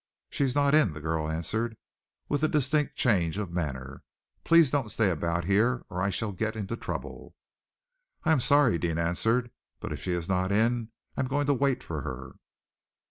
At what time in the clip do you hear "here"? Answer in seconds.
5.45-5.85